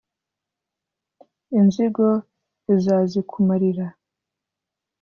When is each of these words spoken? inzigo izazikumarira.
inzigo 1.59 2.07
izazikumarira. 2.73 3.87